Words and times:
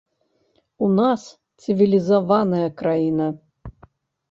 У 0.85 0.89
нас 0.99 1.21
цывілізаваная 1.67 2.69
краіна. 2.83 3.31